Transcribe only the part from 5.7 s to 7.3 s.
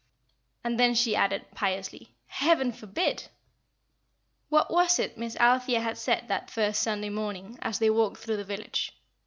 had said that first Sunday